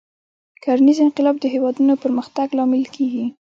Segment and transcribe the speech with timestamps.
[0.63, 3.25] کرنیز انقلاب د هېوادونو پرمختګ لامل کېږي.